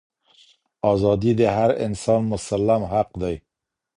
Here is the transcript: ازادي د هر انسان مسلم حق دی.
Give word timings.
ازادي 0.91 1.31
د 1.39 1.41
هر 1.55 1.71
انسان 1.85 2.21
مسلم 2.31 2.81
حق 2.91 3.09
دی. 3.21 3.35